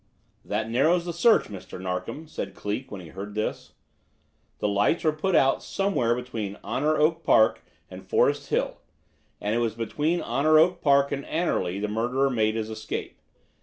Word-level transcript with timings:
"That 0.43 0.67
narrows 0.67 1.05
the 1.05 1.13
search, 1.13 1.43
Mr. 1.43 1.79
Narkom," 1.79 2.27
said 2.27 2.55
Cleek, 2.55 2.91
when 2.91 3.01
he 3.01 3.09
heard 3.09 3.35
this. 3.35 3.73
"The 4.57 4.67
lights 4.67 5.03
were 5.03 5.11
put 5.13 5.35
out 5.35 5.61
somewhere 5.61 6.15
between 6.15 6.57
Honor 6.63 6.97
Oak 6.97 7.23
Park 7.23 7.63
and 7.87 8.03
Forest 8.03 8.49
Hill, 8.49 8.77
and 9.39 9.53
it 9.53 9.59
was 9.59 9.75
between 9.75 10.19
Honor 10.19 10.57
Oak 10.57 10.81
Park 10.81 11.11
and 11.11 11.23
Anerley 11.27 11.79
the 11.79 11.87
murderer 11.87 12.31
made 12.31 12.55
his 12.55 12.71
escape. 12.71 13.19